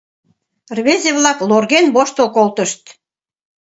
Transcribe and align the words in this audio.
Рвезе-влак 0.77 1.39
лорген 1.49 1.85
воштыл 1.95 2.27
колтышт. 2.35 2.83